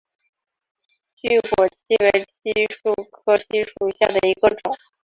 [1.15, 4.75] 巨果槭为槭树科槭属下的一个种。